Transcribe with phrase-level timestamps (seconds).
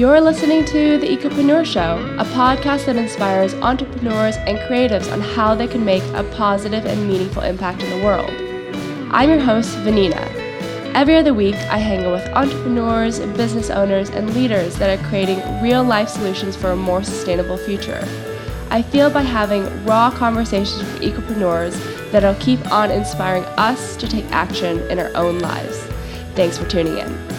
[0.00, 5.54] You're listening to The Ecopreneur Show, a podcast that inspires entrepreneurs and creatives on how
[5.54, 8.30] they can make a positive and meaningful impact in the world.
[9.12, 10.24] I'm your host, Vanina.
[10.94, 15.42] Every other week, I hang out with entrepreneurs, business owners, and leaders that are creating
[15.62, 18.02] real life solutions for a more sustainable future.
[18.70, 21.76] I feel by having raw conversations with ecopreneurs
[22.10, 25.78] that'll keep on inspiring us to take action in our own lives.
[26.34, 27.29] Thanks for tuning in.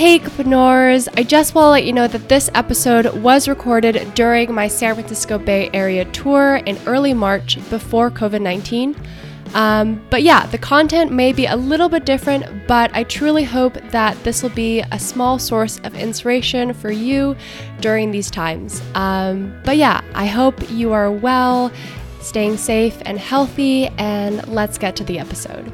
[0.00, 1.08] Hey, entrepreneurs!
[1.08, 4.94] I just want to let you know that this episode was recorded during my San
[4.94, 8.96] Francisco Bay Area tour in early March before COVID 19.
[9.52, 13.74] Um, but yeah, the content may be a little bit different, but I truly hope
[13.90, 17.36] that this will be a small source of inspiration for you
[17.82, 18.80] during these times.
[18.94, 21.70] Um, but yeah, I hope you are well,
[22.22, 25.70] staying safe and healthy, and let's get to the episode.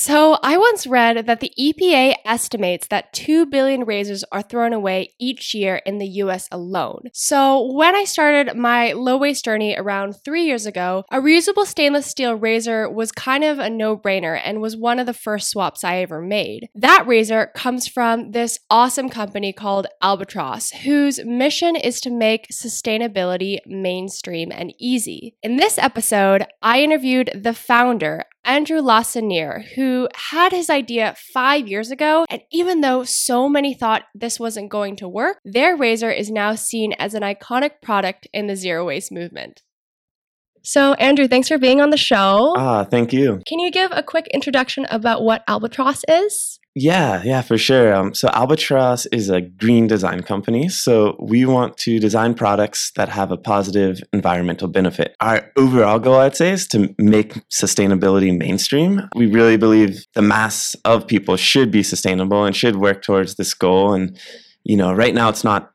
[0.00, 5.12] So, I once read that the EPA estimates that 2 billion razors are thrown away
[5.18, 7.10] each year in the US alone.
[7.12, 12.06] So, when I started my low waste journey around three years ago, a reusable stainless
[12.06, 15.84] steel razor was kind of a no brainer and was one of the first swaps
[15.84, 16.70] I ever made.
[16.74, 23.58] That razor comes from this awesome company called Albatross, whose mission is to make sustainability
[23.66, 25.34] mainstream and easy.
[25.42, 31.90] In this episode, I interviewed the founder, Andrew LaCenere, who had his idea five years
[31.90, 32.24] ago.
[32.30, 36.54] And even though so many thought this wasn't going to work, their razor is now
[36.54, 39.62] seen as an iconic product in the zero waste movement.
[40.62, 42.54] So, Andrew, thanks for being on the show.
[42.56, 43.40] Ah, thank you.
[43.46, 46.59] Can you give a quick introduction about what Albatross is?
[46.76, 47.92] Yeah, yeah, for sure.
[47.92, 50.68] Um, so Albatross is a green design company.
[50.68, 55.16] So we want to design products that have a positive environmental benefit.
[55.20, 59.02] Our overall goal, I'd say, is to make sustainability mainstream.
[59.16, 63.52] We really believe the mass of people should be sustainable and should work towards this
[63.52, 63.92] goal.
[63.92, 64.16] And,
[64.62, 65.72] you know, right now it's not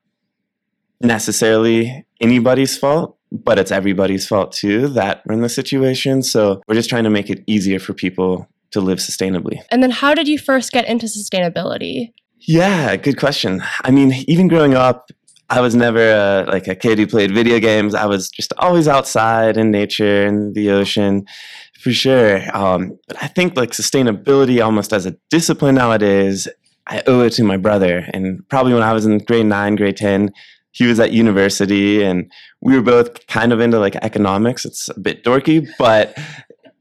[1.02, 6.24] necessarily anybody's fault, but it's everybody's fault too that we're in this situation.
[6.24, 9.60] So we're just trying to make it easier for people to live sustainably.
[9.72, 12.14] And then how did you first get into sustainability?
[12.42, 13.64] Yeah, good question.
[13.84, 15.10] I mean, even growing up,
[15.50, 17.96] I was never a, like a kid who played video games.
[17.96, 21.26] I was just always outside in nature and the ocean,
[21.80, 22.42] for sure.
[22.56, 26.48] Um, but I think like sustainability, almost as a discipline nowadays,
[26.88, 28.08] I owe it to my brother.
[28.14, 30.32] And probably when I was in grade nine, grade ten,
[30.72, 34.66] he was at university, and we were both kind of into like economics.
[34.66, 36.18] It's a bit dorky, but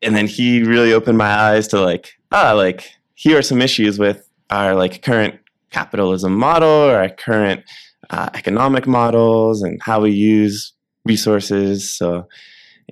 [0.05, 3.99] and then he really opened my eyes to like ah like here are some issues
[3.99, 5.39] with our like current
[5.71, 7.63] capitalism model or our current
[8.11, 10.73] uh, economic models and how we use
[11.05, 11.91] resources.
[11.91, 12.29] So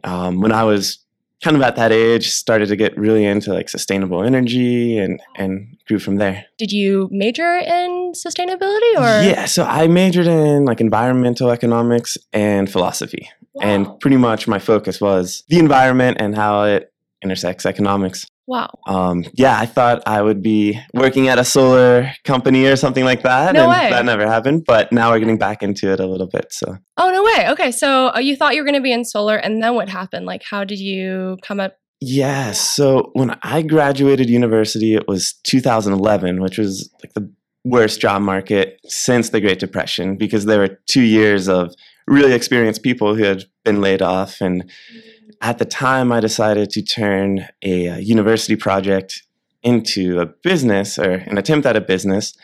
[0.05, 0.99] um, when i was
[1.43, 5.77] kind of at that age started to get really into like sustainable energy and and
[5.89, 6.47] grew from there.
[6.57, 9.23] Did you major in sustainability or?
[9.23, 13.29] Yeah so i majored in like environmental economics and philosophy.
[13.55, 13.67] Wow.
[13.67, 16.92] and pretty much my focus was the environment and how it
[17.23, 18.27] intersects economics.
[18.47, 18.71] Wow.
[18.87, 23.23] Um, yeah, I thought I would be working at a solar company or something like
[23.23, 23.55] that.
[23.55, 23.91] No and way.
[23.91, 26.47] That never happened, but now we're getting back into it a little bit.
[26.51, 26.77] So.
[26.97, 27.51] Oh no way.
[27.53, 29.89] Okay, so uh, you thought you were going to be in solar, and then what
[29.89, 30.27] happened?
[30.27, 31.77] Like, how did you come up?
[32.01, 32.51] Yeah.
[32.51, 37.33] So when I graduated university, it was 2011, which was like the
[37.65, 41.73] worst job market since the Great Depression because there were two years of
[42.09, 44.65] really experienced people who had been laid off and.
[44.65, 45.12] Mm-hmm
[45.43, 49.25] at the time, I decided to turn a, a uh, university project
[49.63, 52.35] into a business or an attempt at a business.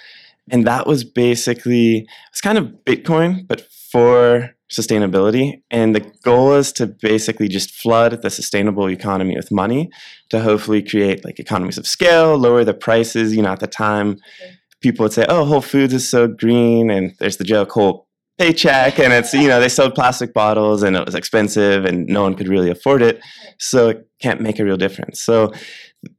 [0.50, 3.60] And that was basically, it's kind of Bitcoin, but
[3.90, 5.62] for sustainability.
[5.70, 9.90] And the goal is to basically just flood the sustainable economy with money
[10.30, 13.34] to hopefully create like economies of scale, lower the prices.
[13.34, 14.18] You know, at the time,
[14.80, 16.90] people would say, oh, Whole Foods is so green.
[16.90, 18.07] And there's the joke, Whole
[18.38, 22.22] paycheck and it's you know they sold plastic bottles and it was expensive and no
[22.22, 23.20] one could really afford it
[23.58, 25.20] so it can't make a real difference.
[25.20, 25.52] So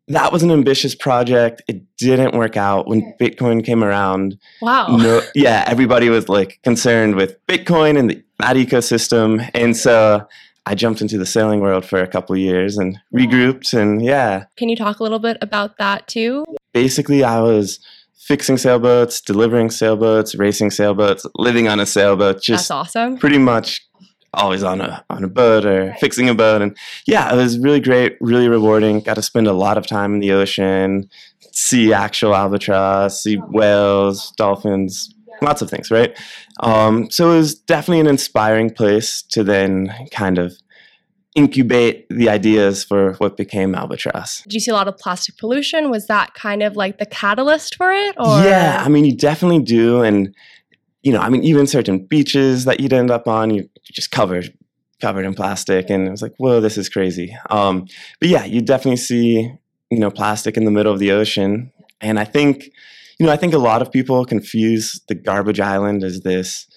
[0.10, 1.62] that was an ambitious project.
[1.68, 4.38] It didn't work out when bitcoin came around.
[4.62, 4.98] Wow.
[4.98, 10.28] No, yeah everybody was like concerned with bitcoin and the, that ecosystem and so
[10.66, 14.46] I jumped into the sailing world for a couple years and regrouped and yeah.
[14.58, 16.46] Can you talk a little bit about that too?
[16.74, 17.80] Basically, I was
[18.20, 22.42] fixing sailboats, delivering sailboats, racing sailboats, living on a sailboat.
[22.42, 23.18] Just That's awesome.
[23.18, 23.86] Pretty much
[24.36, 26.78] always on a on a boat or fixing a boat and
[27.08, 30.20] yeah it was really great really rewarding got to spend a lot of time in
[30.20, 31.10] the ocean
[31.52, 35.12] see actual albatross see whales dolphins
[35.42, 36.18] lots of things, right?
[36.60, 40.58] Um, so it was definitely an inspiring place to then kind of
[41.36, 44.42] incubate the ideas for what became Albatross.
[44.44, 45.90] Did you see a lot of plastic pollution?
[45.90, 48.16] Was that kind of like the catalyst for it?
[48.18, 48.42] Or?
[48.44, 50.02] Yeah, I mean, you definitely do.
[50.02, 50.36] And,
[51.04, 54.54] you know, I mean, even certain beaches that you'd end up on, you just covered
[55.02, 57.86] covered in plastic and it was like whoa this is crazy um,
[58.20, 59.50] but yeah you definitely see
[59.90, 61.72] you know plastic in the middle of the ocean
[62.02, 62.66] and i think
[63.18, 66.68] you know i think a lot of people confuse the garbage island as this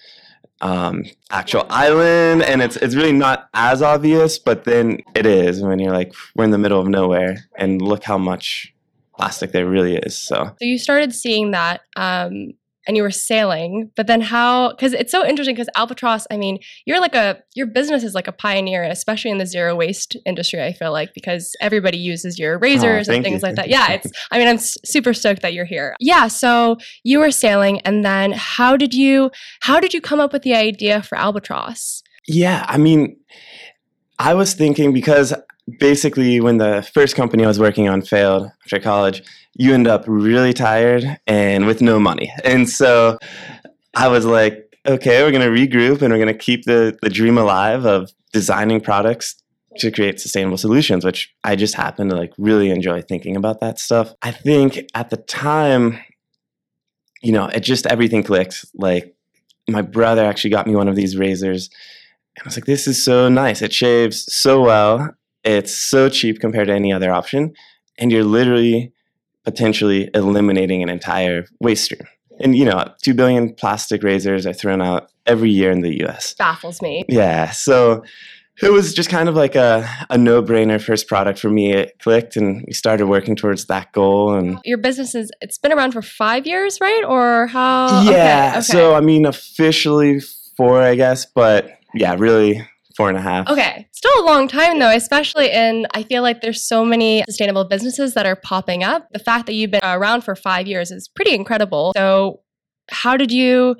[0.63, 5.77] um, actual island, and it's it's really not as obvious, but then it is when
[5.77, 8.73] you're like we're in the middle of nowhere, and look how much
[9.15, 10.17] plastic there really is.
[10.17, 12.53] So, so you started seeing that um,
[12.87, 16.59] and you were sailing but then how because it's so interesting because albatross i mean
[16.85, 20.61] you're like a your business is like a pioneer especially in the zero waste industry
[20.61, 23.47] i feel like because everybody uses your oh, razors oh, and things you.
[23.47, 23.69] like that.
[23.69, 25.95] yeah it's i mean i'm super stoked that you're here.
[25.99, 29.31] Yeah so you were sailing and then how did you
[29.61, 32.03] how did you come up with the idea for albatross?
[32.27, 33.17] Yeah i mean
[34.19, 35.33] i was thinking because
[35.79, 39.23] basically when the first company i was working on failed after college
[39.55, 42.31] you end up really tired and with no money.
[42.43, 43.19] And so
[43.93, 47.09] I was like, okay, we're going to regroup and we're going to keep the, the
[47.09, 49.35] dream alive of designing products
[49.77, 53.79] to create sustainable solutions, which I just happen to like really enjoy thinking about that
[53.79, 54.13] stuff.
[54.21, 55.99] I think at the time,
[57.21, 58.65] you know, it just everything clicked.
[58.75, 59.15] Like
[59.69, 61.69] my brother actually got me one of these razors.
[62.35, 63.61] And I was like, this is so nice.
[63.61, 65.15] It shaves so well.
[65.43, 67.53] It's so cheap compared to any other option.
[67.97, 68.93] And you're literally
[69.43, 72.07] potentially eliminating an entire waste stream.
[72.39, 76.33] And you know, two billion plastic razors are thrown out every year in the U.S.
[76.33, 77.05] Baffles me.
[77.07, 78.03] Yeah, so
[78.61, 81.73] it was just kind of like a, a no-brainer first product for me.
[81.73, 84.33] It clicked, and we started working towards that goal.
[84.33, 87.03] And your business is it's been around for five years, right?
[87.07, 88.03] Or how?
[88.03, 88.47] Yeah.
[88.49, 88.61] Okay, okay.
[88.61, 90.19] So I mean, officially
[90.57, 93.49] four, I guess, but yeah, really four and a half.
[93.49, 93.87] Okay.
[93.91, 98.13] Still a long time though, especially in, I feel like there's so many sustainable businesses
[98.13, 99.07] that are popping up.
[99.11, 101.93] The fact that you've been around for five years is pretty incredible.
[101.95, 102.41] So,
[102.89, 103.75] how did you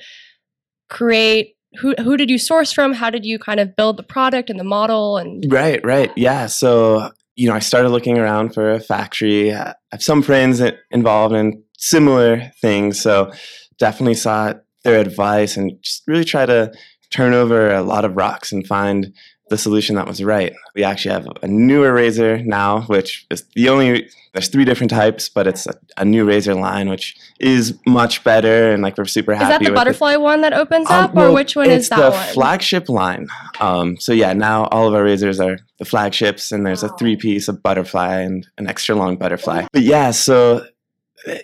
[0.90, 1.56] create?
[1.80, 2.94] Who, who did you source from?
[2.94, 5.18] How did you kind of build the product and the model?
[5.18, 6.46] And right, right, yeah.
[6.46, 9.54] So you know, I started looking around for a factory.
[9.54, 13.32] I have some friends that involved in similar things, so
[13.80, 16.72] definitely sought their advice and just really try to
[17.14, 19.14] turn over a lot of rocks and find
[19.50, 20.54] the solution that was right.
[20.74, 25.30] We actually have a newer razor now, which is the only, there's three different types,
[25.30, 28.72] but it's a, a new razor line, which is much better.
[28.72, 29.54] And like we're super happy.
[29.54, 30.22] Is that the butterfly it.
[30.22, 32.08] one that opens um, up, or which one is that one?
[32.08, 33.28] It's the flagship line.
[33.60, 36.90] Um, so yeah, now all of our razors are the flagships, and there's wow.
[36.90, 39.68] a three piece, a butterfly, and an extra long butterfly.
[39.72, 40.66] But yeah, so,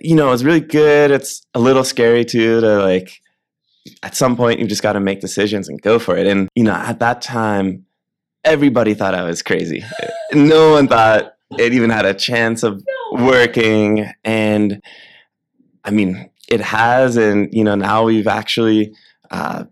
[0.02, 1.12] you know, it's really good.
[1.12, 3.22] It's a little scary too to like,
[4.04, 6.28] at some point you've just got to make decisions and go for it.
[6.28, 7.86] And you know, at that time,
[8.44, 9.84] everybody thought I was crazy.
[10.34, 14.12] no one thought it even had a chance of working.
[14.24, 14.82] And
[15.84, 18.94] I mean, it has, and you know, now we've actually
[19.32, 19.66] uh,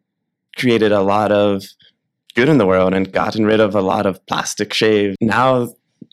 [0.57, 1.63] created a lot of
[2.35, 5.15] good in the world and gotten rid of a lot of plastic shave.
[5.21, 5.69] Now,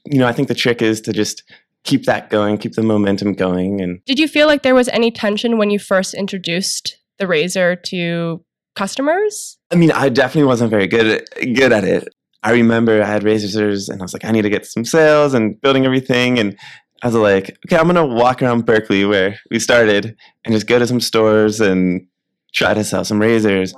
[0.06, 1.42] you know, I think the trick is to just
[1.84, 3.80] keep that going, keep the momentum going.
[3.80, 7.76] And did you feel like there was any tension when you first introduced the razor
[7.86, 8.44] to
[8.74, 9.58] customers?
[9.70, 12.08] I mean, I definitely wasn't very good at, good at it.
[12.42, 15.32] I remember I had razors and I was like, I need to get some sales
[15.32, 16.38] and building everything.
[16.38, 16.56] And
[17.02, 20.78] I was like, okay, I'm gonna walk around Berkeley where we started and just go
[20.78, 22.06] to some stores and
[22.52, 23.74] try to sell some razors.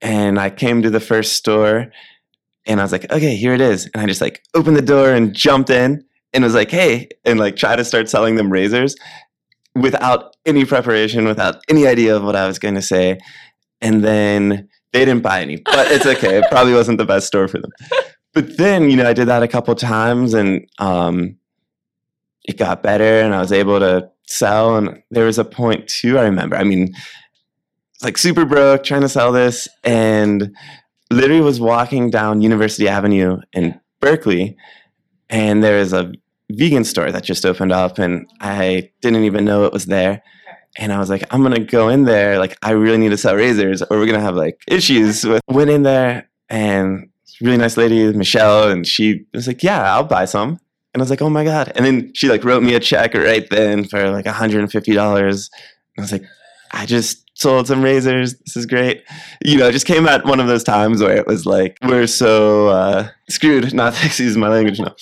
[0.00, 1.92] And I came to the first store
[2.66, 3.88] and I was like, okay, here it is.
[3.92, 7.38] And I just like opened the door and jumped in and was like, hey, and
[7.38, 8.96] like try to start selling them razors
[9.74, 13.18] without any preparation, without any idea of what I was going to say.
[13.80, 16.38] And then they didn't buy any, but it's okay.
[16.38, 17.70] it probably wasn't the best store for them.
[18.32, 21.36] But then, you know, I did that a couple times and um,
[22.44, 24.76] it got better and I was able to sell.
[24.76, 26.56] And there was a point too, I remember.
[26.56, 26.94] I mean,
[28.02, 30.54] like super broke trying to sell this and
[31.10, 34.56] literally was walking down University Avenue in Berkeley
[35.28, 36.12] and there is a
[36.50, 40.22] vegan store that just opened up and I didn't even know it was there.
[40.78, 42.38] And I was like, I'm gonna go in there.
[42.38, 45.24] Like, I really need to sell razors, or we're gonna have like issues.
[45.24, 47.08] With went in there, and
[47.40, 50.60] really nice lady, Michelle, and she was like, Yeah, I'll buy some.
[50.94, 51.72] And I was like, Oh my god!
[51.74, 55.50] And then she like wrote me a check right then for like 150 dollars.
[55.98, 56.24] I was like,
[56.72, 58.38] I just sold some razors.
[58.38, 59.02] This is great.
[59.44, 62.06] You know, it just came at one of those times where it was like, we're
[62.06, 63.74] so uh, screwed.
[63.80, 64.94] Not to excuse my language, no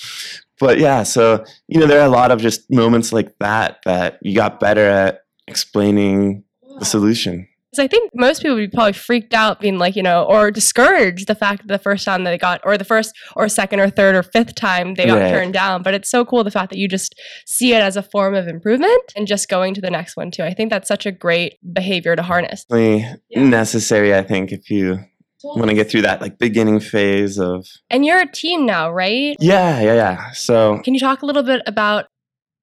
[0.59, 4.19] but yeah, so you know, there are a lot of just moments like that that
[4.21, 6.43] you got better at explaining
[6.79, 7.47] the solution.
[7.71, 10.49] Because I think most people would be probably freaked out, being like, you know, or
[10.49, 13.79] discouraged the fact that the first time that they got, or the first, or second,
[13.79, 15.29] or third, or fifth time they got Right.
[15.29, 15.83] turned down.
[15.83, 17.13] But it's so cool the fact that you just
[17.45, 20.41] see it as a form of improvement and just going to the next one too.
[20.41, 22.65] I think that's such a great behavior to harness.
[22.65, 23.43] Definitely Yeah.
[23.43, 25.01] necessary, I think, if you
[25.43, 29.35] want I get through that like beginning phase of And you're a team now, right?
[29.39, 30.31] yeah, yeah, yeah.
[30.31, 32.05] So Can you talk a little bit about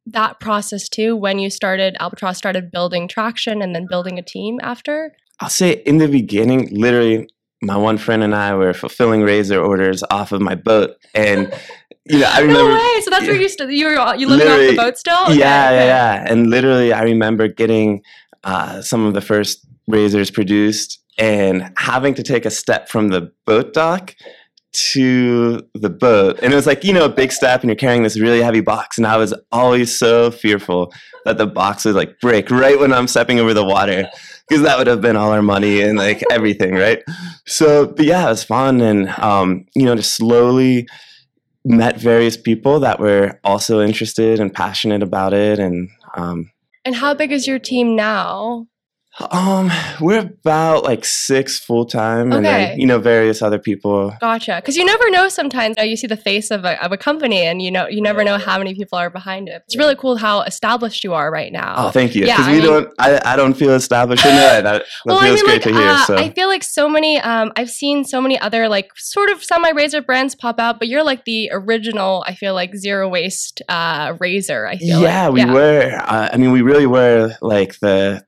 [0.06, 4.59] that process too when you started Albatross started building traction and then building a team
[4.62, 5.12] after?
[5.40, 7.28] I'll say in the beginning, literally,
[7.62, 11.52] my one friend and I were fulfilling razor orders off of my boat, and
[12.04, 12.71] you know, I remember.
[12.71, 13.00] no way.
[13.02, 15.25] So that's where you st- you were you living off the boat still?
[15.25, 15.76] Okay, yeah, okay.
[15.76, 16.25] yeah, yeah.
[16.26, 18.02] And literally, I remember getting
[18.45, 23.32] uh, some of the first razors produced and having to take a step from the
[23.46, 24.14] boat dock
[24.73, 26.38] to the boat.
[26.42, 28.61] And it was like, you know, a big step, and you're carrying this really heavy
[28.61, 28.99] box.
[28.99, 30.92] And I was always so fearful
[31.25, 34.06] that the box would like break right when I'm stepping over the water.
[34.49, 37.02] Because that would have been all our money and like everything, right?
[37.46, 40.87] So, but yeah, it was fun, and um, you know, just slowly
[41.64, 46.52] met various people that were also interested and passionate about it and um,
[46.85, 48.68] And how big is your team now?
[49.30, 49.70] Um
[50.00, 54.56] we're about like six full-time and then you know various other people Gotcha.
[54.56, 55.76] Because you never know sometimes.
[55.78, 58.00] You, know, you see the face of a, of a company and you know you
[58.02, 59.62] never know how many people are behind it.
[59.66, 61.75] It's really cool how established you are right now.
[61.78, 64.35] oh thank you Yeah, because I we mean- don't I, I don't feel established in
[64.35, 66.62] that that, well, feels I mean, great like, to hear uh, so I feel like
[66.62, 67.18] so many.
[67.20, 70.88] Um, I've seen so many other like sort of semi razor brands pop out, but
[70.88, 72.25] you're like the original.
[72.26, 74.66] I feel like zero waste uh, razor.
[74.66, 75.46] I feel yeah like.
[75.46, 78.25] we were uh, i mean we really were like the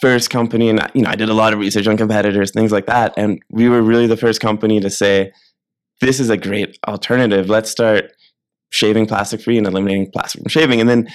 [0.00, 2.86] first company and you know i did a lot of research on competitors things like
[2.86, 5.32] that and we were really the first company to say
[6.00, 7.48] this is a great alternative.
[7.48, 8.12] Let's start
[8.70, 10.80] shaving plastic free and eliminating plastic from shaving.
[10.80, 11.08] And then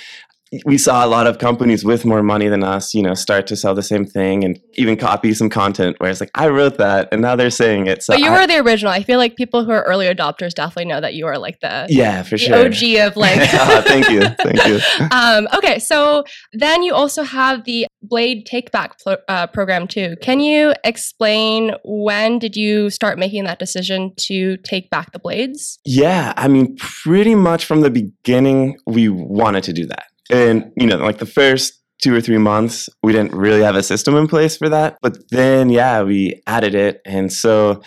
[0.65, 3.55] we saw a lot of companies with more money than us you know start to
[3.55, 7.07] sell the same thing and even copy some content where it's like i wrote that
[7.11, 8.91] and now they're saying it so But you I- were the original.
[8.91, 11.85] I feel like people who are early adopters definitely know that you are like the,
[11.89, 13.39] yeah for the sure OG of like.
[13.53, 14.79] Ah, thank you thank you
[15.11, 20.15] um, okay, so then you also have the Blade Take Back pl- uh, program too.
[20.21, 25.79] Can you explain when did you start making that decision to take back the blades?
[25.85, 30.05] Yeah, I mean, pretty much from the beginning, we wanted to do that.
[30.33, 33.83] And, you know, like the first two or three months, we didn't really have a
[33.83, 34.97] system in place for that.
[35.01, 37.01] But then, yeah, we added it.
[37.05, 37.81] And so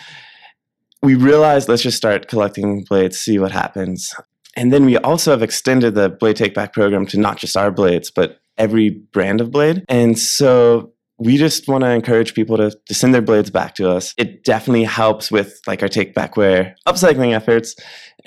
[1.03, 4.13] we realized let's just start collecting blades, see what happens.
[4.55, 7.69] And then we also have extended the Blade Take Back program to not just our
[7.69, 9.83] blades, but every brand of blade.
[9.87, 13.89] And so we just want to encourage people to, to send their blades back to
[13.89, 14.13] us.
[14.17, 17.75] It definitely helps with like our Take Back Ware upcycling efforts.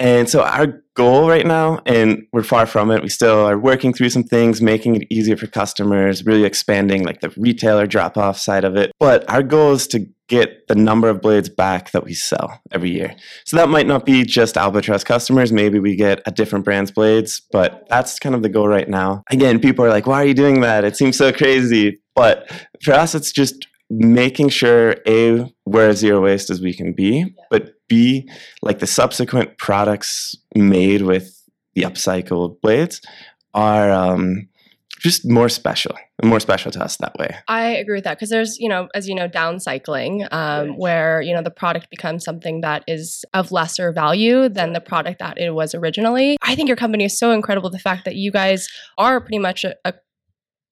[0.00, 3.92] And so our goal right now, and we're far from it, we still are working
[3.92, 8.38] through some things, making it easier for customers, really expanding like the retailer drop off
[8.38, 8.92] side of it.
[8.98, 12.90] But our goal is to get the number of blades back that we sell every
[12.90, 13.14] year.
[13.44, 15.52] So that might not be just Albatross customers.
[15.52, 19.22] Maybe we get a different brand's blades, but that's kind of the goal right now.
[19.30, 20.84] Again, people are like, why are you doing that?
[20.84, 22.00] It seems so crazy.
[22.14, 22.50] But
[22.82, 27.34] for us, it's just making sure A, we're as zero waste as we can be,
[27.50, 28.30] but B,
[28.62, 31.36] like the subsequent products made with
[31.74, 33.02] the upcycled blades
[33.52, 34.48] are um,
[35.00, 37.34] just more special, more special to us that way.
[37.48, 41.34] I agree with that because there's, you know, as you know, downcycling, um, where you
[41.34, 45.50] know the product becomes something that is of lesser value than the product that it
[45.50, 46.36] was originally.
[46.42, 47.70] I think your company is so incredible.
[47.70, 48.68] The fact that you guys
[48.98, 49.94] are pretty much a, a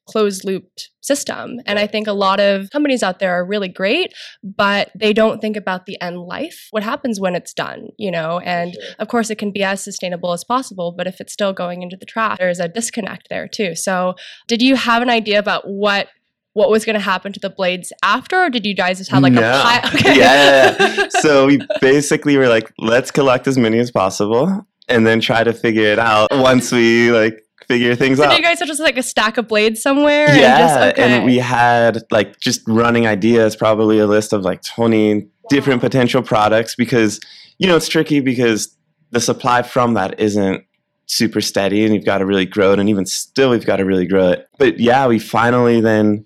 [0.08, 4.12] closed looped system, and I think a lot of companies out there are really great,
[4.42, 6.68] but they don't think about the end life.
[6.70, 8.40] What happens when it's done, you know?
[8.40, 11.82] And of course, it can be as sustainable as possible, but if it's still going
[11.82, 13.74] into the trash, there's a disconnect there too.
[13.74, 14.14] So,
[14.48, 16.08] did you have an idea about what?
[16.54, 19.22] What was going to happen to the blades after, or did you guys just have
[19.22, 19.42] like No.
[19.42, 19.90] a pile?
[19.94, 20.18] Okay.
[20.18, 25.44] Yeah, so we basically were like, let's collect as many as possible and then try
[25.44, 28.30] to figure it out once we like figure things So out.
[28.30, 30.26] did you guys have just like a stack of blades somewhere?
[30.34, 31.16] yeah, and, just, okay.
[31.16, 36.22] and we had like just running ideas, probably a list of like 20 different potential
[36.22, 37.20] products because,
[37.58, 38.74] you know, it's tricky because
[39.10, 40.64] the supply from that isn't
[41.06, 42.78] super steady and you've got to really grow it.
[42.78, 44.46] And even still, we've got to really grow it.
[44.58, 46.24] But yeah, we finally then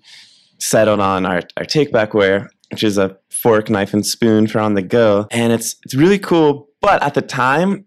[0.59, 4.59] settled on our, our Take Back Ware, which is a fork, knife, and spoon for
[4.59, 5.27] on the go.
[5.31, 6.69] And it's, it's really cool.
[6.81, 7.85] But at the time,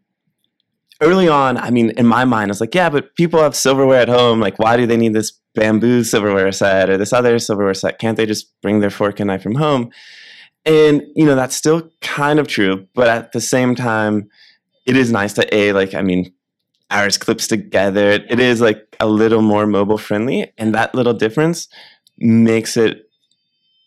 [1.00, 4.00] early on, I mean, in my mind, I was like, yeah, but people have silverware
[4.00, 4.40] at home.
[4.40, 7.98] Like, why do they need this bamboo silverware set or this other silverware set?
[7.98, 9.90] Can't they just bring their fork and knife from home?
[10.64, 12.86] And, you know, that's still kind of true.
[12.94, 14.28] But at the same time,
[14.86, 16.32] it is nice to A, like, I mean,
[16.90, 18.10] ours clips together.
[18.10, 20.52] It, is like a little more mobile friendly.
[20.58, 21.68] And that little difference
[22.18, 23.02] makes it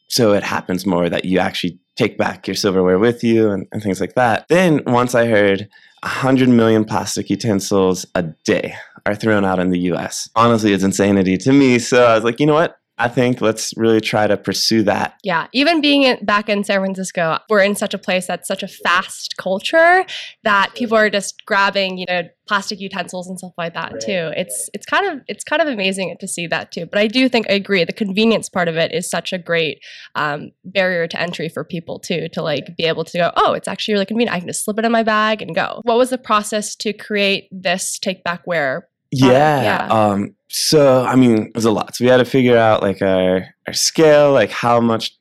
[0.10, 3.84] so it happens more that you actually take back your silverware with you and, and
[3.84, 4.48] things like that.
[4.50, 5.70] Then once I heard
[6.04, 8.74] 100 million plastic utensils a day
[9.06, 10.30] are thrown out in the US.
[10.36, 11.80] Honestly, it's insanity to me.
[11.80, 12.80] So I was like, you know what?
[13.00, 15.16] I think let's really try to pursue that.
[15.24, 18.62] Yeah, even being in, back in San Francisco, we're in such a place that's such
[18.62, 20.06] a fast culture
[20.44, 24.32] that people are just grabbing, you know, plastic utensils and stuff like that right, too.
[24.36, 26.86] It's it's kind of it's kind of amazing to see that too.
[26.88, 27.86] But I do think I agree.
[27.86, 29.80] The convenience part of it is such a great
[30.16, 33.32] um, barrier to entry for people too to like be able to go.
[33.38, 34.36] Oh, it's actually really convenient.
[34.36, 35.80] I can just slip it in my bag and go.
[35.84, 39.62] What was the process to create this Take Back Ware yeah.
[39.62, 39.88] yeah.
[39.88, 41.96] Um, so I mean, there's a lot.
[41.96, 45.18] So we had to figure out like our our scale, like how much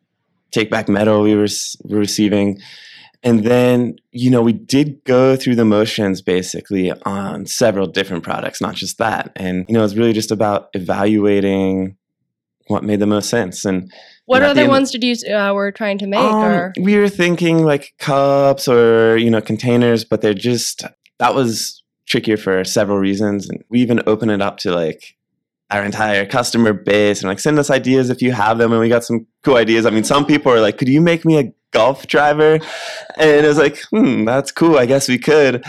[0.50, 1.48] take back metal we were,
[1.84, 2.58] were receiving.
[3.22, 8.60] And then, you know, we did go through the motions basically on several different products,
[8.60, 9.32] not just that.
[9.36, 11.96] And, you know, it's really just about evaluating
[12.68, 13.64] what made the most sense.
[13.64, 13.92] And
[14.26, 16.20] what other end, ones did you uh, were trying to make?
[16.20, 16.72] Um, or?
[16.80, 20.84] We were thinking like cups or, you know, containers, but they're just,
[21.18, 23.48] that was trickier for several reasons.
[23.48, 25.16] And we even open it up to like
[25.70, 28.72] our entire customer base and like send us ideas if you have them.
[28.72, 29.86] And we got some cool ideas.
[29.86, 32.54] I mean, some people are like, could you make me a golf driver?
[33.16, 34.78] And it was like, hmm, that's cool.
[34.78, 35.64] I guess we could.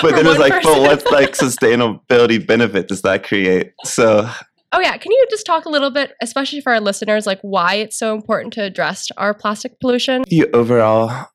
[0.00, 0.72] But then it was like, person.
[0.72, 3.72] but what like sustainability benefit does that create?
[3.84, 4.30] So
[4.72, 7.74] Oh yeah, can you just talk a little bit, especially for our listeners, like why
[7.74, 10.24] it's so important to address our plastic pollution?
[10.28, 11.28] The overall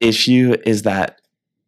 [0.00, 1.19] issue is that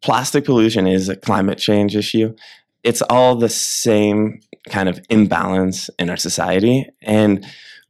[0.03, 2.35] plastic pollution is a climate change issue.
[2.83, 6.85] It's all the same kind of imbalance in our society.
[7.01, 7.45] And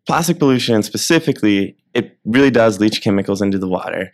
[0.05, 4.11] plastic pollution specifically, it really does leach chemicals into the water.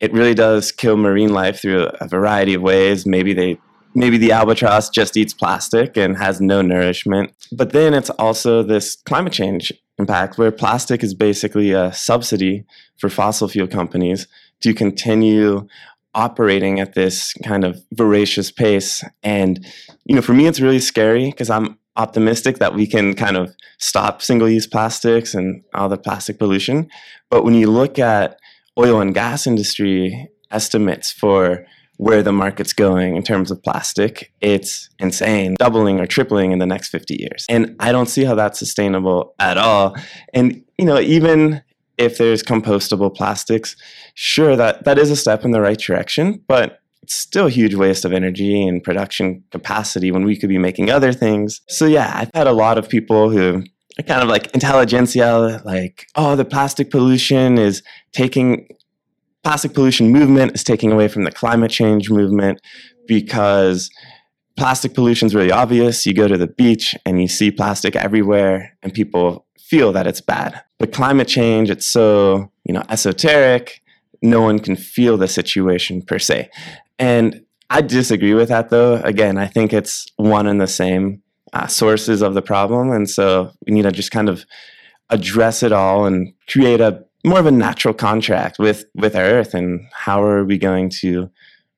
[0.00, 3.06] It really does kill marine life through a variety of ways.
[3.06, 3.58] Maybe they
[3.94, 7.34] maybe the albatross just eats plastic and has no nourishment.
[7.52, 12.64] But then it's also this climate change impact where plastic is basically a subsidy
[12.96, 14.26] for fossil fuel companies
[14.62, 15.68] to continue
[16.14, 19.02] operating at this kind of voracious pace.
[19.22, 19.64] And,
[20.04, 23.54] you know, for me, it's really scary because I'm optimistic that we can kind of
[23.78, 26.88] stop single use plastics and all the plastic pollution.
[27.30, 28.38] But when you look at
[28.78, 34.88] oil and gas industry estimates for where the market's going in terms of plastic, it's
[34.98, 37.46] insane, doubling or tripling in the next 50 years.
[37.48, 39.94] And I don't see how that's sustainable at all.
[40.34, 41.62] And, you know, even
[41.98, 43.76] if there's compostable plastics,
[44.14, 47.74] sure that that is a step in the right direction, but it's still a huge
[47.74, 51.60] waste of energy and production capacity when we could be making other things.
[51.68, 53.64] So yeah, I've had a lot of people who
[53.98, 58.68] are kind of like intelligentsia, like, oh, the plastic pollution is taking
[59.42, 62.60] plastic pollution movement is taking away from the climate change movement
[63.06, 63.90] because
[64.56, 66.06] plastic pollution is really obvious.
[66.06, 70.20] You go to the beach and you see plastic everywhere, and people feel that it's
[70.20, 70.62] bad.
[70.82, 73.80] But climate change, it's so, you know, esoteric,
[74.20, 76.50] no one can feel the situation per se.
[76.98, 78.94] And I disagree with that though.
[78.96, 82.90] Again, I think it's one and the same uh, sources of the problem.
[82.90, 84.44] And so we need to just kind of
[85.08, 89.54] address it all and create a more of a natural contract with, with our earth
[89.54, 91.30] and how are we going to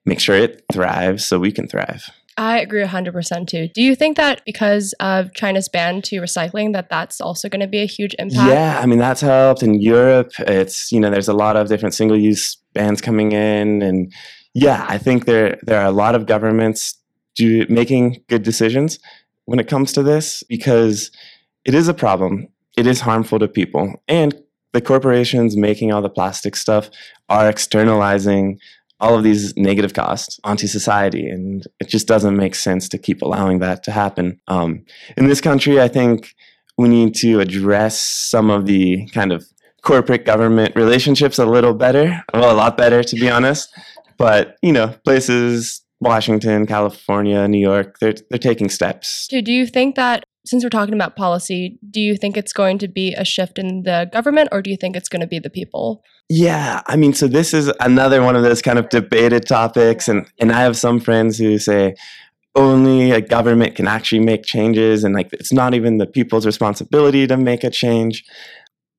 [0.07, 2.09] make sure it thrives so we can thrive.
[2.37, 3.69] I agree 100% too.
[3.69, 7.69] Do you think that because of China's ban to recycling that that's also going to
[7.69, 8.49] be a huge impact?
[8.49, 10.33] Yeah, I mean that's helped in Europe.
[10.41, 14.13] It's, you know, there's a lot of different single-use bans coming in and
[14.55, 16.99] yeah, I think there there are a lot of governments
[17.37, 18.99] do making good decisions
[19.45, 21.11] when it comes to this because
[21.65, 22.49] it is a problem.
[22.77, 24.35] It is harmful to people and
[24.73, 26.91] the corporations making all the plastic stuff
[27.29, 28.59] are externalizing
[29.05, 31.29] all of these negative costs onto society.
[31.29, 34.41] And it just doesn't make sense to keep allowing that to happen.
[34.49, 34.85] Um,
[35.19, 36.35] in this country, I think
[36.79, 39.45] we need to address some of the kind of
[39.83, 42.25] corporate government relationships a little better.
[42.33, 43.69] Well, a lot better, to be honest.
[44.17, 49.29] But, you know, places, Washington, California, New York, they're, they're taking steps.
[49.31, 52.79] So, do you think that since we're talking about policy, do you think it's going
[52.79, 55.39] to be a shift in the government or do you think it's going to be
[55.39, 56.03] the people?
[56.29, 60.09] Yeah, I mean, so this is another one of those kind of debated topics.
[60.09, 61.95] And, and I have some friends who say
[62.55, 67.27] only a government can actually make changes and like it's not even the people's responsibility
[67.27, 68.25] to make a change.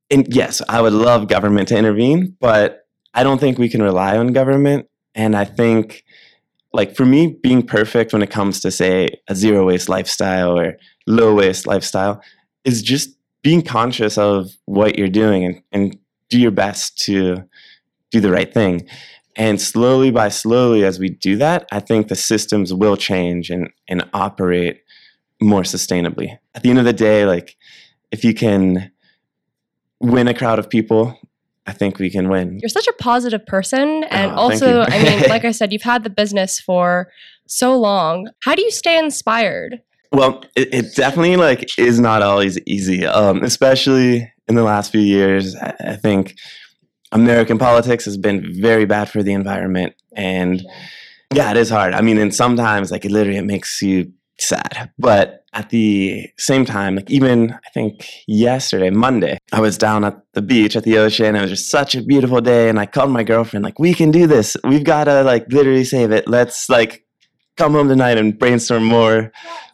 [0.10, 4.18] And yes, I would love government to intervene, but I don't think we can rely
[4.18, 4.88] on government.
[5.14, 6.04] And I think
[6.74, 10.78] like for me, being perfect when it comes to say a zero waste lifestyle or
[11.08, 12.22] low waste lifestyle
[12.64, 13.10] is just
[13.44, 15.98] being conscious of what you're doing and, and
[16.30, 17.44] do your best to
[18.12, 18.88] do the right thing.
[19.36, 23.70] And slowly by slowly, as we do that, I think the systems will change and,
[23.88, 24.82] and operate
[25.42, 26.38] more sustainably.
[26.56, 27.58] At the end of the day, like
[28.12, 28.92] if you can
[30.00, 31.18] win a crowd of people
[31.68, 32.60] I think we can win.
[32.62, 34.04] You're such a positive person.
[34.06, 34.82] Ah, and Oh, also.
[34.88, 37.12] I mean, like I said, you've had the business for
[37.48, 38.30] so long.
[38.42, 39.82] How do you stay inspired?
[40.16, 45.02] Well, it, it definitely like is not always easy, um, especially in the last few
[45.02, 45.58] years.
[45.58, 46.38] I, think
[47.12, 50.66] American politics has been very bad for the environment, and
[51.34, 51.94] yeah, it is hard.
[51.94, 56.64] I mean, and sometimes like it literally it makes you sad, but at the same
[56.64, 60.98] time, like even I think yesterday, Monday, I was down at the beach at the
[60.98, 61.36] ocean.
[61.36, 64.12] It was just such a beautiful day, and I called my girlfriend like, "We can
[64.12, 64.56] do this.
[64.64, 66.26] We've got to like literally save it.
[66.26, 67.05] Let's like
[67.58, 69.32] come home tonight and brainstorm more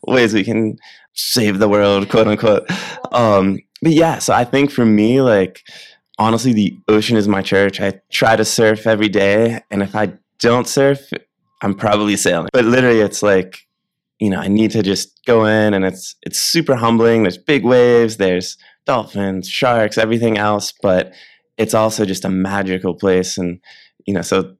[0.08, 0.78] ways we can
[1.13, 2.70] save the world, quote unquote."
[3.12, 5.63] Um, but yeah, so I think for me, like
[6.20, 7.82] honestly, the ocean is my church.
[7.82, 11.12] I try to surf every day, and if I don't surf,
[11.62, 12.50] I'm probably sailing.
[12.54, 13.67] But literally, it's like
[14.22, 17.24] you know, I need to just go in, and it's it's super humbling.
[17.24, 21.12] There's big waves, there's dolphins, sharks, everything else, but
[21.58, 23.60] it's also just a magical place, and
[24.06, 24.56] you know, so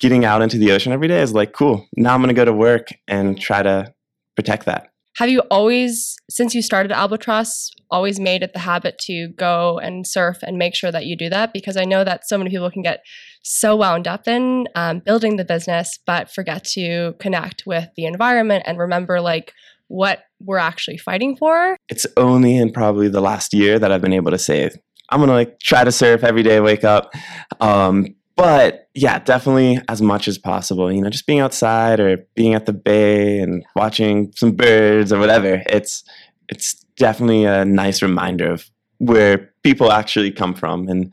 [0.00, 1.86] getting out into the ocean every day is like cool.
[1.96, 3.92] Now I'm gonna go to work and try to
[4.36, 4.88] protect that.
[5.18, 10.06] Have you always, since you started Albatross, always made it the habit to go and
[10.06, 11.52] surf and make sure that you do that?
[11.52, 13.00] Because I know that so many people can get
[13.42, 18.62] so wound up in um, building the business, but forget to connect with the environment
[18.64, 19.54] and remember like
[19.88, 21.76] what we're actually fighting for.
[21.88, 24.70] It's only in probably the last year that I've been able to say
[25.10, 27.12] I'm gonna like try to surf every day, wake up.
[27.60, 30.92] Um, but yeah, definitely as much as possible.
[30.92, 35.18] You know, just being outside or being at the bay and watching some birds or
[35.18, 35.60] whatever.
[35.66, 36.04] It's
[36.48, 40.88] it's definitely a nice reminder of where people actually come from.
[40.88, 41.12] And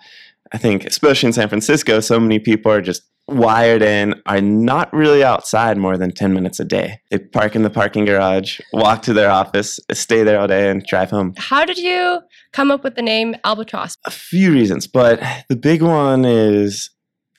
[0.53, 4.93] I think, especially in San Francisco, so many people are just wired in, are not
[4.93, 6.99] really outside more than 10 minutes a day.
[7.09, 10.85] They park in the parking garage, walk to their office, stay there all day, and
[10.85, 11.33] drive home.
[11.37, 12.19] How did you
[12.53, 13.97] come up with the name Albatross?
[14.05, 16.91] A few reasons, but the big one is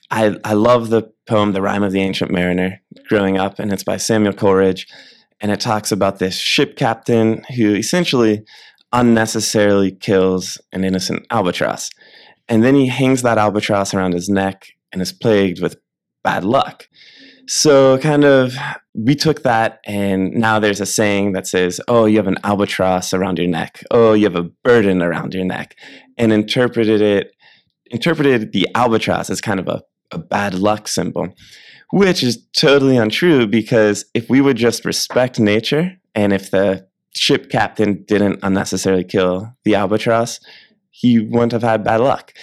[0.09, 3.83] I, I love the poem The Rime of the Ancient Mariner growing up, and it's
[3.83, 4.87] by Samuel Coleridge.
[5.39, 8.43] And it talks about this ship captain who essentially
[8.91, 11.89] unnecessarily kills an innocent albatross.
[12.47, 15.77] And then he hangs that albatross around his neck and is plagued with
[16.23, 16.87] bad luck.
[17.49, 18.55] So, kind of,
[18.93, 23.13] we took that, and now there's a saying that says, Oh, you have an albatross
[23.13, 23.83] around your neck.
[23.89, 25.77] Oh, you have a burden around your neck.
[26.17, 27.31] And interpreted it,
[27.85, 31.33] interpreted the albatross as kind of a, a bad luck symbol,
[31.91, 37.49] which is totally untrue because if we would just respect nature and if the ship
[37.49, 40.39] captain didn't unnecessarily kill the albatross,
[40.89, 42.33] he wouldn't have had bad luck.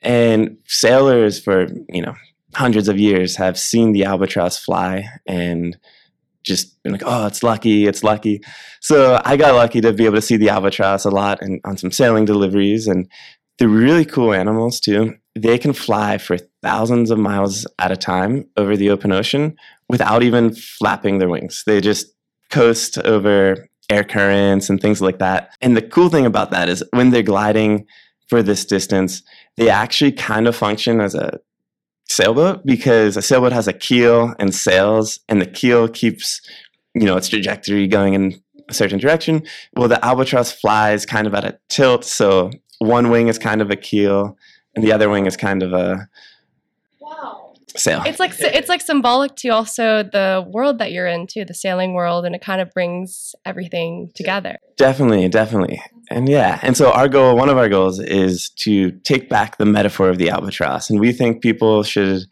[0.00, 2.14] And sailors for, you know,
[2.54, 5.76] hundreds of years have seen the albatross fly and
[6.44, 8.40] just been like, oh, it's lucky, it's lucky.
[8.80, 11.76] So I got lucky to be able to see the albatross a lot and on
[11.76, 12.86] some sailing deliveries.
[12.86, 13.10] And
[13.58, 15.16] they're really cool animals too.
[15.42, 19.56] They can fly for thousands of miles at a time over the open ocean
[19.88, 21.62] without even flapping their wings.
[21.64, 22.08] They just
[22.50, 25.50] coast over air currents and things like that.
[25.60, 27.86] And the cool thing about that is when they're gliding
[28.28, 29.22] for this distance,
[29.56, 31.38] they actually kind of function as a
[32.08, 36.40] sailboat because a sailboat has a keel and sails, and the keel keeps,
[36.94, 39.42] you know, its trajectory going in a certain direction.
[39.76, 43.70] Well, the albatross flies kind of at a tilt, so one wing is kind of
[43.70, 44.36] a keel,
[44.74, 46.08] and the other wing is kind of a
[47.00, 47.54] Wow.
[47.76, 48.02] sail.
[48.06, 51.94] It's like it's like symbolic to also the world that you're in too, the sailing
[51.94, 54.58] world, and it kind of brings everything together.
[54.76, 55.82] Definitely, definitely.
[56.10, 59.66] And yeah, and so our goal, one of our goals is to take back the
[59.66, 60.88] metaphor of the albatross.
[60.88, 62.22] And we think people should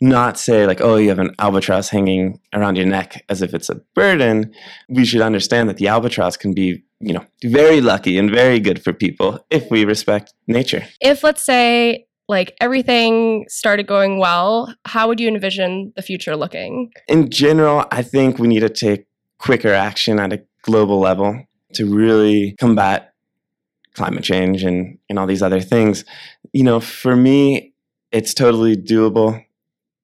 [0.00, 3.68] not say, like, oh, you have an albatross hanging around your neck as if it's
[3.68, 4.54] a burden.
[4.88, 8.82] We should understand that the albatross can be, you know, very lucky and very good
[8.82, 10.86] for people if we respect nature.
[11.00, 16.92] If let's say like everything started going well, how would you envision the future looking?
[17.08, 19.06] In general, I think we need to take
[19.38, 23.12] quicker action at a global level to really combat
[23.94, 26.04] climate change and, and all these other things.
[26.52, 27.74] You know, for me,
[28.12, 29.44] it's totally doable.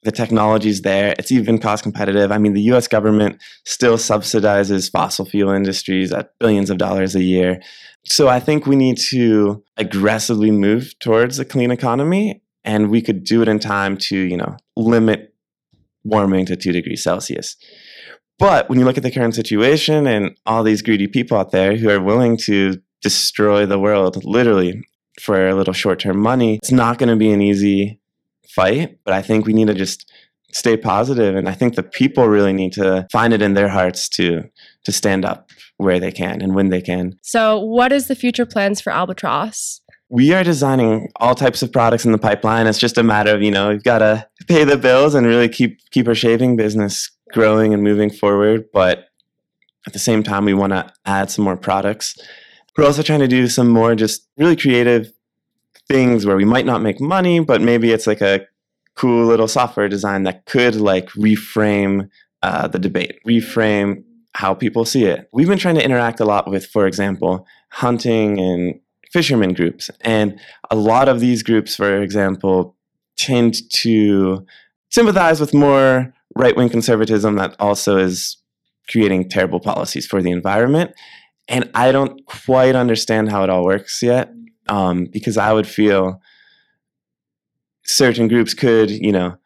[0.03, 1.15] The technology is there.
[1.19, 2.33] It's even cost competitive.
[2.33, 7.23] I mean, the US government still subsidizes fossil fuel industries at billions of dollars a
[7.23, 7.61] year.
[8.05, 13.25] So I think we need to aggressively move towards a clean economy and we could
[13.25, 15.35] do it in time to, you know, limit
[16.05, 17.57] warming to 2 degrees Celsius.
[18.39, 21.77] But when you look at the current situation and all these greedy people out there
[21.77, 24.85] who are willing to destroy the world literally
[25.21, 28.01] for a little short-term money, it's not going to be an easy
[28.55, 30.11] fight, but I think we need to just
[30.53, 34.09] stay positive and I think the people really need to find it in their hearts
[34.11, 34.43] to
[34.85, 37.19] to stand up where they can and when they can.
[37.23, 39.81] So, what is the future plans for Albatross?
[40.13, 42.67] we are designing all types of products in the pipeline.
[42.67, 45.49] It's just a matter of, you know, we've got to pay the bills and really
[45.49, 48.67] keep keep our shaving business growing and moving forward.
[48.75, 49.07] But
[49.87, 52.15] at the same time, we want to add some more products.
[52.77, 55.11] We're also trying to do some more just really creative
[55.93, 58.47] things where we might not make money, but maybe it's like a
[58.97, 62.09] cool little software design that could like reframe
[62.43, 64.03] uh, the debate, reframe
[64.35, 65.29] how people see it.
[65.33, 68.81] We've been trying to interact a lot with, for example, hunting and
[69.13, 69.91] fishermen groups.
[70.01, 72.75] And a lot of these groups, for example,
[73.19, 74.47] tend to
[74.89, 78.39] sympathize with more right wing conservatism that also is
[78.91, 80.93] creating terrible policies for the environment.
[81.49, 84.33] And I don't quite understand how it all works yet
[84.73, 86.23] um, because I would feel
[87.85, 89.37] certain groups could, you know,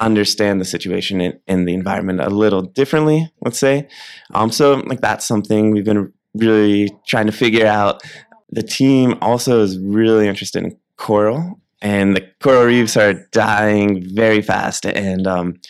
[0.00, 3.86] understand the situation in, the environment a little differently, let's say.
[4.32, 8.02] Um, so, like, that's something we've been really trying to figure out.
[8.48, 14.40] The team also is really interested in coral, and the coral reefs are dying very
[14.40, 14.86] fast.
[14.86, 15.60] And um,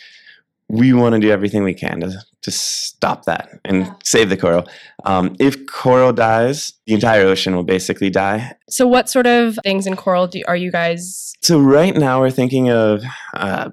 [0.69, 3.93] we want to do everything we can to, to stop that and yeah.
[4.03, 4.67] save the coral.
[5.05, 8.53] Um, if coral dies, the entire ocean will basically die.
[8.69, 11.33] So, what sort of things in coral do, are you guys?
[11.41, 13.69] So, right now we're thinking of uh,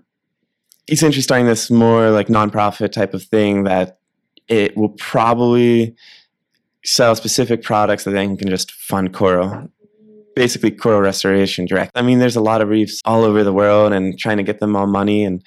[0.89, 3.99] essentially starting this more like nonprofit type of thing that
[4.49, 5.95] it will probably
[6.85, 9.69] sell specific products that then can just fund coral
[10.37, 13.93] basically coral restoration direct i mean there's a lot of reefs all over the world
[13.93, 15.43] and trying to get them all money and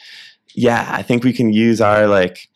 [0.55, 2.49] yeah, I think we can use our like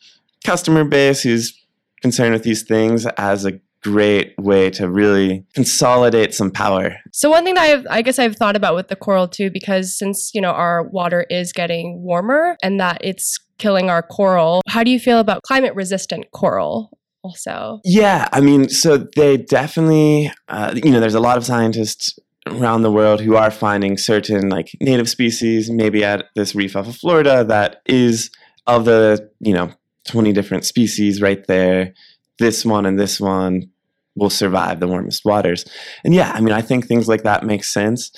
[0.46, 1.52] customer base who's
[2.00, 6.96] concerned with these things as a great way to really consolidate some power.
[7.12, 9.96] So one thing that I've, I guess I've thought about with the coral too, because
[9.96, 14.82] since you know our water is getting warmer and that it's killing our coral, how
[14.82, 16.90] do you feel about climate resistant coral?
[17.22, 22.16] Also, yeah, I mean, so they definitely, uh, you know, there's a lot of scientists
[22.46, 26.86] around the world who are finding certain like native species, maybe at this reef off
[26.86, 28.30] of Florida, that is
[28.66, 29.70] of the you know
[30.06, 31.94] 20 different species right there.
[32.38, 33.70] This one and this one
[34.14, 35.64] will survive the warmest waters.
[36.04, 38.10] And yeah, I mean, I think things like that make sense.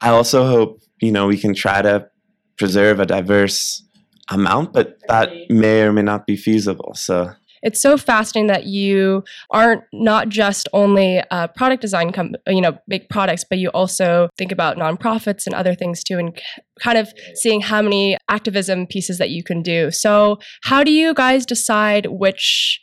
[0.00, 2.08] I also hope you know we can try to
[2.58, 3.82] preserve a diverse
[4.30, 6.92] amount, but that may or may not be feasible.
[6.94, 7.30] So
[7.66, 12.12] it's so fascinating that you aren't not just only a product design
[12.46, 16.40] you know make products but you also think about nonprofits and other things too and
[16.80, 19.90] kind of seeing how many activism pieces that you can do.
[19.90, 22.80] So how do you guys decide which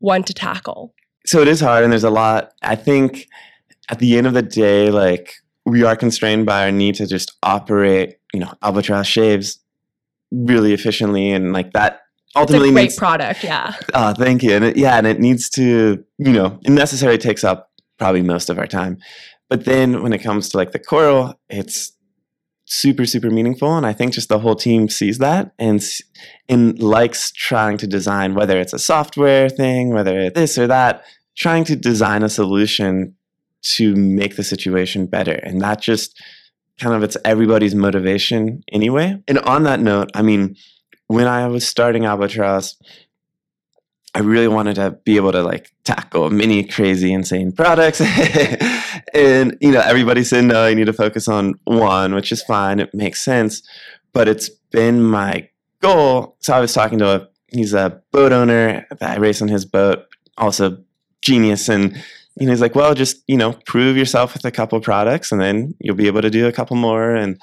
[0.00, 0.92] one to tackle?
[1.24, 2.52] So it is hard and there's a lot.
[2.62, 3.28] I think
[3.90, 7.32] at the end of the day like we are constrained by our need to just
[7.42, 9.60] operate you know albatross shaves
[10.32, 12.00] really efficiently and like that
[12.36, 13.44] ultimately it's a great needs, product.
[13.44, 13.74] Yeah.
[13.92, 14.52] Uh, thank you.
[14.52, 18.50] And it, yeah, and it needs to, you know, it necessarily takes up probably most
[18.50, 18.98] of our time.
[19.48, 21.92] But then when it comes to like the coral, it's
[22.66, 25.84] super super meaningful and i think just the whole team sees that and
[26.48, 31.04] and likes trying to design whether it's a software thing whether it's this or that
[31.36, 33.14] trying to design a solution
[33.60, 36.20] to make the situation better and that just
[36.80, 40.56] kind of it's everybody's motivation anyway and on that note i mean
[41.06, 42.76] when I was starting Albatross,
[44.14, 48.00] I really wanted to be able to like tackle many crazy, insane products.
[49.14, 52.78] and, you know, everybody said, no, you need to focus on one, which is fine.
[52.78, 53.62] It makes sense.
[54.12, 55.48] But it's been my
[55.80, 56.36] goal.
[56.40, 59.64] So I was talking to a, he's a boat owner that I race on his
[59.64, 60.06] boat,
[60.38, 60.78] also
[61.20, 61.68] genius.
[61.68, 61.96] And,
[62.36, 65.40] you know, he's like, well, just, you know, prove yourself with a couple products and
[65.40, 67.16] then you'll be able to do a couple more.
[67.16, 67.40] And,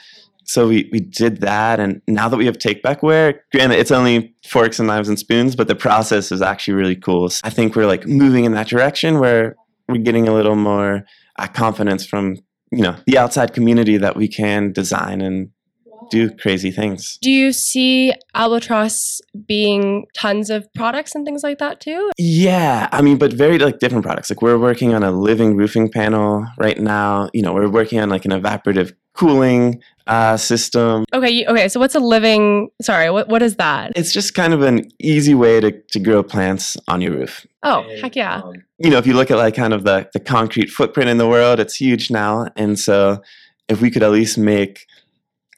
[0.51, 3.91] so we, we did that and now that we have Take Back Ware granted it's
[3.91, 7.29] only forks and knives and spoons but the process is actually really cool.
[7.29, 9.55] So i think we're like moving in that direction where
[9.87, 11.05] we're getting a little more
[11.37, 12.37] uh, confidence from
[12.71, 15.49] you know the outside community that we can design and
[16.11, 17.17] do crazy things.
[17.21, 22.11] Do you see Albatross being tons of products and things like that too?
[22.17, 24.29] Yeah, I mean, but very like different products.
[24.29, 27.29] Like we're working on a living roofing panel right now.
[27.33, 31.05] You know, we're working on like an evaporative cooling uh, system.
[31.13, 31.69] Okay, okay.
[31.69, 32.69] So what's a living?
[32.81, 33.93] Sorry, what what is that?
[33.95, 37.47] It's just kind of an easy way to to grow plants on your roof.
[37.63, 38.41] Oh, and, heck yeah!
[38.41, 41.17] Um, you know, if you look at like kind of the the concrete footprint in
[41.17, 43.21] the world, it's huge now, and so
[43.69, 44.85] if we could at least make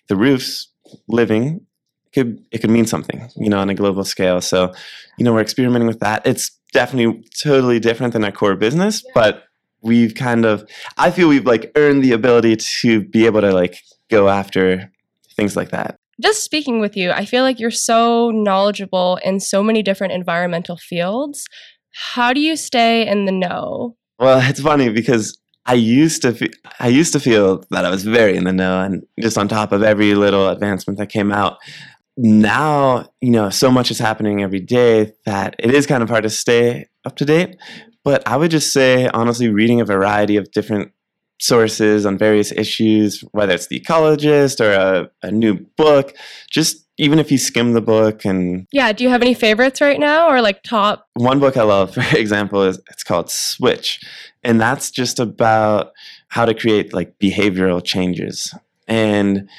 [0.07, 0.69] the roofs
[1.07, 1.65] living,
[2.13, 4.41] could it could mean something, you know, on a global scale.
[4.41, 4.73] So,
[5.17, 6.25] you know, we're experimenting with that.
[6.25, 9.11] It's definitely totally different than our core business, yeah.
[9.15, 9.43] but
[9.81, 13.81] we've kind of I feel we've like earned the ability to be able to like
[14.09, 14.91] go after
[15.35, 15.97] things like that.
[16.21, 20.77] Just speaking with you, I feel like you're so knowledgeable in so many different environmental
[20.77, 21.47] fields.
[21.91, 23.95] How do you stay in the know?
[24.19, 28.03] Well, it's funny because I used to fe- I used to feel that I was
[28.03, 31.57] very in the know and just on top of every little advancement that came out.
[32.17, 36.23] Now, you know, so much is happening every day that it is kind of hard
[36.23, 37.55] to stay up to date.
[38.03, 40.91] But I would just say, honestly, reading a variety of different
[41.43, 46.15] sources on various issues, whether it's The Ecologist or a, a new book,
[46.49, 49.99] just even if you skim the book and Yeah, do you have any favorites right
[49.99, 51.07] now or like top?
[51.15, 53.99] one book I love, for example, is it's called Switch,
[54.43, 55.91] and that's just about
[56.29, 58.53] how to create like behavioral changes,
[58.87, 59.49] and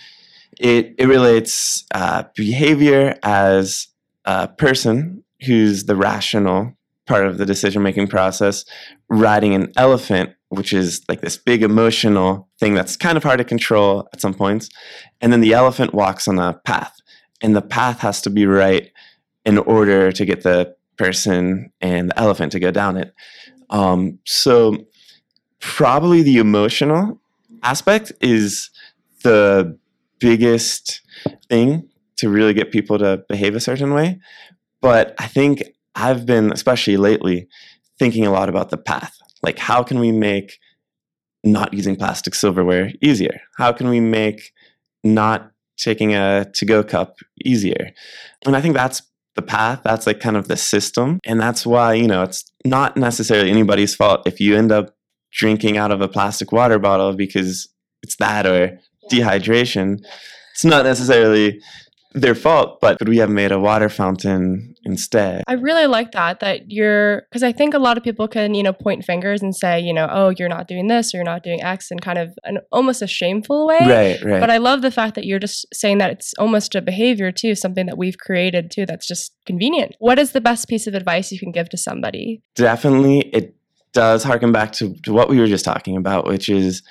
[0.59, 3.89] it it relates uh, behavior as
[4.25, 6.73] a person who's the rational
[7.07, 8.65] part of the decision making process,
[9.11, 13.45] riding an elephant, which is like this big emotional thing that's kind of hard to
[13.45, 14.69] control at some points,
[15.21, 16.97] and then the elephant walks on a path,
[17.43, 18.91] and the path has to be right
[19.45, 23.13] in order to get the person and the elephant to go down it.
[23.71, 24.77] Um, so
[25.61, 27.21] probably the emotional
[27.63, 28.71] aspect is
[29.23, 29.79] the
[30.19, 31.01] biggest
[31.49, 34.21] thing to really get people to behave a certain way.
[34.81, 35.63] But I think
[35.95, 37.49] I've been, especially lately,
[37.99, 39.19] thinking a lot about the path.
[39.45, 40.59] Like, how can we make
[41.45, 43.41] not using plastic silverware easier?
[43.59, 44.53] How can we make
[45.03, 47.91] not taking a to go cup easier?
[48.47, 49.03] And I think that's
[49.37, 49.81] the path.
[49.85, 51.21] That's like kind of the system.
[51.25, 54.97] And that's why, you know, it's not necessarily anybody's fault if you end up
[55.33, 57.69] drinking out of a plastic water bottle because
[58.03, 58.79] it's that or
[59.11, 59.99] dehydration.
[60.53, 61.61] It's not necessarily
[62.13, 65.43] their fault, but could we have made a water fountain instead?
[65.47, 68.63] I really like that that you're because I think a lot of people can you
[68.63, 71.43] know point fingers and say you know oh you're not doing this or you're not
[71.43, 73.79] doing X in kind of an almost a shameful way.
[73.81, 74.41] Right, right.
[74.41, 77.55] But I love the fact that you're just saying that it's almost a behavior too,
[77.55, 79.95] something that we've created too that's just convenient.
[79.99, 82.43] What is the best piece of advice you can give to somebody?
[82.55, 83.55] Definitely, it
[83.93, 86.83] does harken back to, to what we were just talking about, which is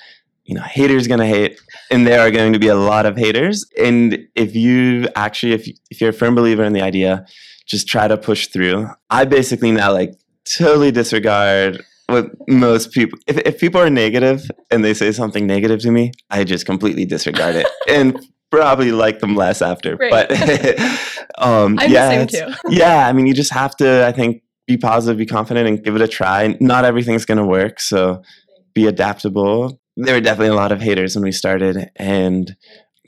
[0.44, 1.58] you know, haters gonna hate,
[1.90, 3.64] and there are going to be a lot of haters.
[3.82, 7.24] And if you actually, if if you're a firm believer in the idea,
[7.66, 8.88] just try to push through.
[9.10, 13.18] I basically now like totally disregard what most people.
[13.26, 17.04] If if people are negative and they say something negative to me, I just completely
[17.04, 18.18] disregard it and
[18.50, 19.96] probably like them less after.
[19.96, 20.10] Great.
[20.10, 20.30] But
[21.38, 22.54] um, I'm yeah, the same too.
[22.68, 25.96] yeah, I mean, you just have to, I think, be positive, be confident, and give
[25.96, 26.56] it a try.
[26.60, 28.22] Not everything's going to work, so
[28.74, 29.80] be adaptable.
[29.96, 32.56] There were definitely a lot of haters when we started, and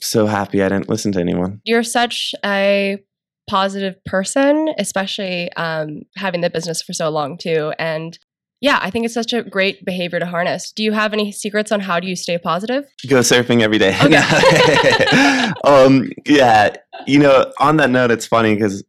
[0.01, 1.61] so happy I didn't listen to anyone.
[1.65, 2.99] You're such a
[3.47, 7.73] positive person, especially um, having the business for so long too.
[7.79, 8.19] And
[8.61, 10.73] yeah, I think it's such a great behavior to harness.
[10.73, 12.85] Do you have any secrets on how do you stay positive?
[13.09, 13.97] Go surfing every day.
[14.03, 15.53] Okay.
[15.65, 16.75] um, yeah,
[17.07, 18.83] you know, on that note, it's funny because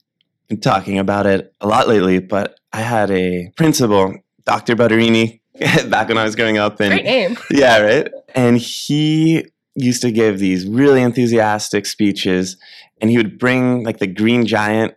[0.49, 4.15] I'm talking about it a lot lately, but I had a principal,
[4.45, 4.75] Dr.
[4.75, 5.41] Butterini,
[5.89, 7.37] back when I was growing up, and Great name.
[7.51, 8.11] Yeah, right.
[8.35, 12.57] And he used to give these really enthusiastic speeches,
[13.01, 14.95] and he would bring like the green giant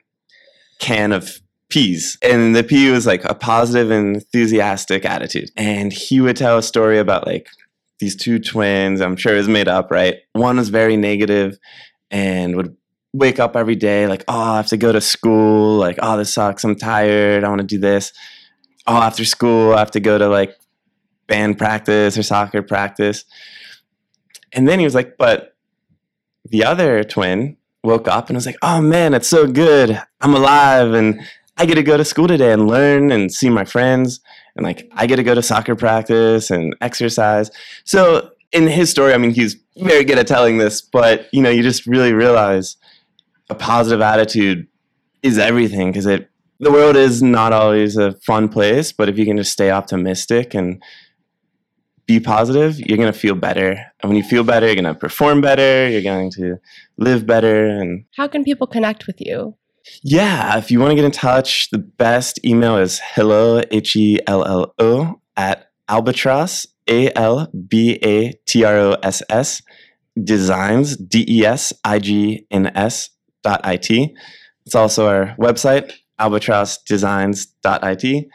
[0.79, 2.19] can of peas.
[2.23, 5.51] And the pea was like a positive and enthusiastic attitude.
[5.57, 7.47] And he would tell a story about like
[8.01, 10.17] these two twins, I'm sure it was made up, right?
[10.33, 11.59] One was very negative
[12.11, 12.77] and would
[13.13, 15.77] wake up every day like, oh, I have to go to school.
[15.77, 16.65] Like, oh, this sucks.
[16.65, 17.45] I'm tired.
[17.45, 18.13] I want to do this.
[18.87, 20.57] Oh, after school, I have to go to like
[21.27, 23.25] band practice or soccer practice.
[24.53, 25.55] And then he was like, but
[26.49, 30.01] the other twin woke up and was like, oh man, it's so good.
[30.21, 31.21] I'm alive and
[31.57, 34.21] I get to go to school today and learn and see my friends.
[34.57, 37.51] And like, I get to go to soccer practice and exercise.
[37.85, 41.51] So in his story, I mean, he's very good at telling this, but you know,
[41.51, 42.77] you just really realize
[43.49, 44.67] a positive attitude
[45.23, 49.25] is everything because it, the world is not always a fun place, but if you
[49.25, 50.83] can just stay optimistic and
[52.13, 53.71] be positive, you're going to feel better.
[54.01, 56.57] And when you feel better, you're going to perform better, you're going to
[56.97, 57.67] live better.
[57.69, 59.55] And How can people connect with you?
[60.03, 64.19] yeah, if you want to get in touch, the best email is hello, H E
[64.27, 69.63] L L O, at albatross, A L B A T R O S S,
[70.23, 73.11] designs, D E S I G N S
[73.43, 74.15] dot I T.
[74.67, 78.29] It's also our website, albatrossdesigns.it.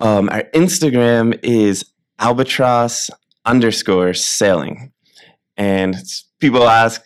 [0.00, 1.84] Um, our Instagram is
[2.18, 3.10] albatross
[3.44, 4.92] underscore sailing.
[5.56, 5.94] And
[6.40, 7.02] people ask,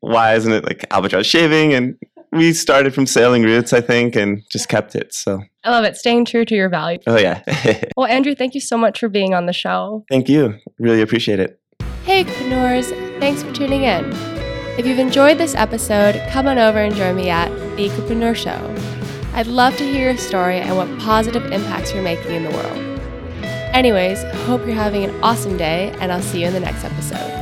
[0.00, 1.72] why isn't it like albatross shaving?
[1.74, 1.96] And
[2.32, 5.12] we started from sailing roots, I think, and just kept it.
[5.14, 5.96] So, I love it.
[5.96, 6.98] Staying true to your value.
[7.06, 7.42] oh yeah.
[7.96, 10.04] Well, Andrew, thank you so much for being on the show.
[10.10, 10.58] Thank you.
[10.78, 11.60] Really appreciate it.
[12.04, 12.88] Hey, ecopreneurs,
[13.20, 14.10] thanks for tuning in.
[14.78, 18.74] If you've enjoyed this episode, come on over and join me at The Ecopreneur Show.
[19.34, 22.91] I'd love to hear your story and what positive impacts you're making in the world.
[23.72, 27.41] Anyways, hope you're having an awesome day, and I'll see you in the next episode.